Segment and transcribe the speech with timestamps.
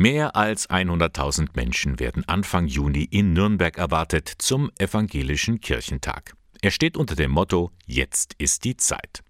[0.00, 6.32] Mehr als 100.000 Menschen werden Anfang Juni in Nürnberg erwartet zum Evangelischen Kirchentag.
[6.62, 9.22] Er steht unter dem Motto Jetzt ist die Zeit.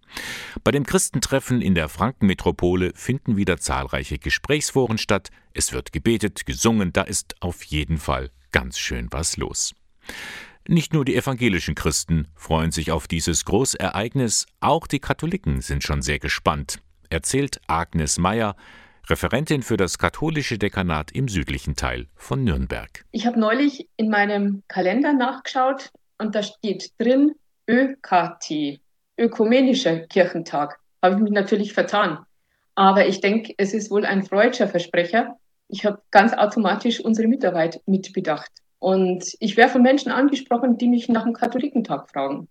[0.62, 5.30] Bei dem Christentreffen in der Frankenmetropole finden wieder zahlreiche Gesprächsforen statt.
[5.54, 9.74] Es wird gebetet, gesungen, da ist auf jeden Fall ganz schön was los.
[10.68, 16.00] Nicht nur die evangelischen Christen freuen sich auf dieses Großereignis, auch die Katholiken sind schon
[16.00, 18.54] sehr gespannt, erzählt Agnes Meyer,
[19.10, 23.04] Referentin für das katholische Dekanat im südlichen Teil von Nürnberg.
[23.10, 27.34] Ich habe neulich in meinem Kalender nachgeschaut und da steht drin
[27.68, 28.80] ÖKT,
[29.18, 30.78] Ökumenischer Kirchentag.
[31.02, 32.24] Habe ich mich natürlich vertan.
[32.76, 35.36] Aber ich denke, es ist wohl ein freudscher Versprecher.
[35.66, 38.52] Ich habe ganz automatisch unsere Mitarbeit mitbedacht.
[38.78, 42.48] Und ich werde von Menschen angesprochen, die mich nach dem Katholikentag fragen.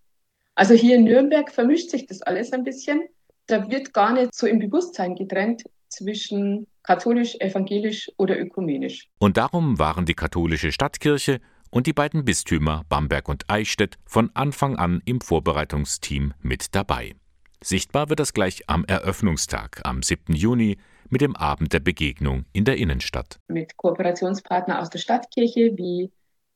[0.55, 3.01] Also hier in Nürnberg vermischt sich das alles ein bisschen.
[3.47, 9.09] Da wird gar nicht so im Bewusstsein getrennt zwischen katholisch, evangelisch oder ökumenisch.
[9.19, 11.39] Und darum waren die katholische Stadtkirche
[11.71, 17.15] und die beiden Bistümer Bamberg und Eichstätt von Anfang an im Vorbereitungsteam mit dabei.
[17.61, 20.33] Sichtbar wird das gleich am Eröffnungstag am 7.
[20.33, 20.77] Juni
[21.09, 23.39] mit dem Abend der Begegnung in der Innenstadt.
[23.47, 26.11] Mit Kooperationspartnern aus der Stadtkirche wie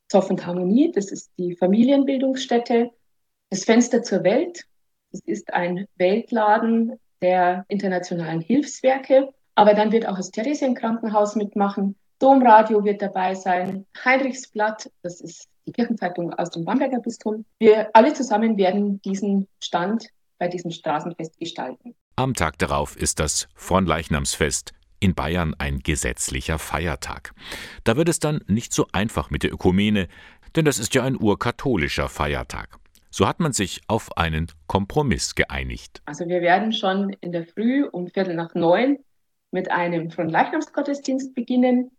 [0.08, 2.92] Zoff und Harmonie, das ist die Familienbildungsstätte,
[3.50, 4.66] das Fenster zur Welt,
[5.12, 12.84] das ist ein Weltladen der internationalen Hilfswerke, aber dann wird auch das Theresienkrankenhaus mitmachen, Domradio
[12.84, 17.46] wird dabei sein, Heinrichsblatt, das ist die Kirchenzeitung aus dem Bamberger Bistum.
[17.60, 21.96] Wir alle zusammen werden diesen Stand bei diesem Straßenfest gestalten.
[22.16, 27.34] Am Tag darauf ist das Fronleichnamsfest in Bayern ein gesetzlicher Feiertag.
[27.84, 30.08] Da wird es dann nicht so einfach mit der Ökumene,
[30.56, 32.78] denn das ist ja ein urkatholischer Feiertag.
[33.16, 36.02] So hat man sich auf einen Kompromiss geeinigt.
[36.06, 38.98] Also wir werden schon in der Früh um Viertel nach neun
[39.52, 41.92] mit einem Fronleichnamsgottesdienst beginnen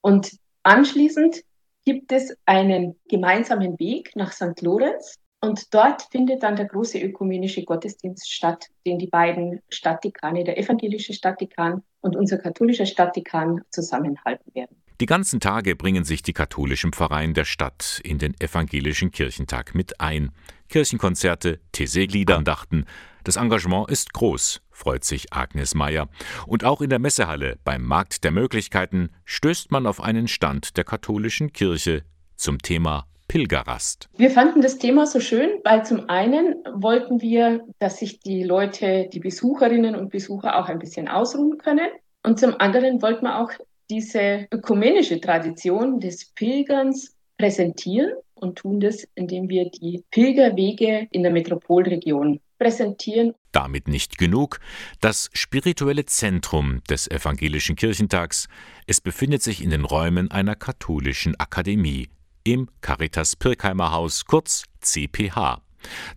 [0.00, 0.32] und
[0.64, 1.44] anschließend
[1.84, 4.60] gibt es einen gemeinsamen Weg nach St.
[4.60, 10.58] Lorenz und dort findet dann der große ökumenische Gottesdienst statt, den die beiden Stadtdekane, der
[10.58, 14.82] evangelische Stadtdekan und unser katholischer Stadtdekan zusammenhalten werden.
[14.98, 20.00] Die ganzen Tage bringen sich die katholischen Pfarreien der Stadt in den evangelischen Kirchentag mit
[20.00, 20.32] ein.
[20.70, 22.86] Kirchenkonzerte, Thésée-Liederandachten.
[23.22, 26.08] Das Engagement ist groß, freut sich Agnes Meyer.
[26.46, 30.84] Und auch in der Messehalle beim Markt der Möglichkeiten stößt man auf einen Stand der
[30.84, 32.04] katholischen Kirche
[32.36, 34.08] zum Thema Pilgerrast.
[34.16, 39.10] Wir fanden das Thema so schön, weil zum einen wollten wir, dass sich die Leute,
[39.12, 41.88] die Besucherinnen und Besucher auch ein bisschen ausruhen können.
[42.22, 43.50] Und zum anderen wollten wir auch
[43.90, 51.32] diese ökumenische Tradition des Pilgerns präsentieren und tun das, indem wir die Pilgerwege in der
[51.32, 53.34] Metropolregion präsentieren.
[53.52, 54.60] Damit nicht genug.
[55.00, 58.48] Das spirituelle Zentrum des evangelischen Kirchentags,
[58.86, 62.08] es befindet sich in den Räumen einer katholischen Akademie
[62.44, 65.60] im Caritas Pirkheimer Haus, kurz CPH.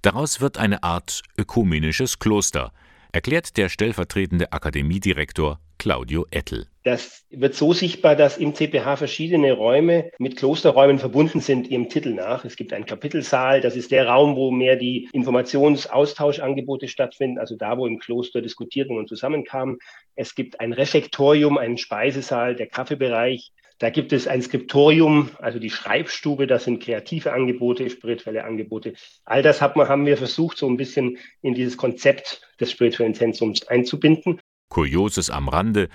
[0.01, 2.72] Daraus wird eine Art ökumenisches Kloster,
[3.12, 6.67] erklärt der stellvertretende Akademiedirektor Claudio Ettel.
[6.84, 12.13] Das wird so sichtbar, dass im CPH verschiedene Räume mit Klosterräumen verbunden sind, ihrem Titel
[12.13, 12.44] nach.
[12.44, 17.78] Es gibt einen Kapitelsaal, das ist der Raum, wo mehr die Informationsaustauschangebote stattfinden, also da,
[17.78, 19.79] wo im Kloster diskutiert und zusammenkamen.
[20.16, 23.53] Es gibt ein Refektorium, einen Speisesaal, der Kaffeebereich.
[23.78, 28.94] Da gibt es ein Skriptorium, also die Schreibstube, das sind kreative Angebote, spirituelle Angebote.
[29.23, 34.41] All das haben wir versucht, so ein bisschen in dieses Konzept des spirituellen Zentrums einzubinden.
[34.79, 35.90] Kurioses am Rande,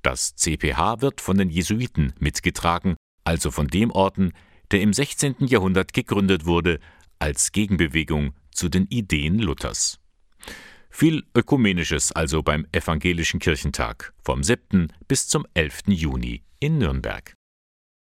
[0.00, 4.32] das CPH wird von den Jesuiten mitgetragen, also von dem Orden,
[4.70, 5.34] der im 16.
[5.40, 6.80] Jahrhundert gegründet wurde,
[7.18, 10.00] als Gegenbewegung zu den Ideen Luthers.
[10.88, 14.90] Viel Ökumenisches also beim Evangelischen Kirchentag vom 7.
[15.06, 15.82] bis zum 11.
[15.88, 17.34] Juni in Nürnberg.